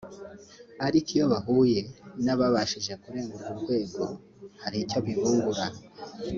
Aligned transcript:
ariko 0.85 1.09
iyo 1.15 1.25
bahuye 1.33 1.79
n’ababashije 2.25 2.93
kurenga 3.01 3.33
urwo 3.35 3.53
rwego 3.61 4.03
hari 4.61 4.77
icyo 4.83 4.99
bibungura 5.05 5.65